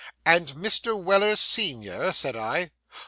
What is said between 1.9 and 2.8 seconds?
said I.